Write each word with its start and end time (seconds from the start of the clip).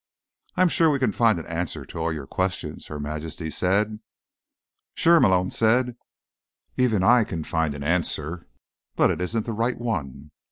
"I'm 0.55 0.67
sure 0.67 0.89
we 0.89 0.97
can 0.97 1.11
find 1.11 1.37
an 1.37 1.45
answer 1.45 1.85
to 1.85 1.99
all 1.99 2.11
your 2.11 2.25
questions," 2.25 2.87
Her 2.87 2.99
Majesty 2.99 3.51
said. 3.51 3.99
"Sure," 4.95 5.19
Malone 5.19 5.51
said. 5.51 5.95
"Even 6.75 7.03
I 7.03 7.23
can 7.23 7.43
find 7.43 7.75
an 7.75 7.83
answer. 7.83 8.47
But 8.95 9.11
it 9.11 9.21
isn't 9.21 9.45
the 9.45 9.53
right 9.53 9.77
one." 9.79 10.31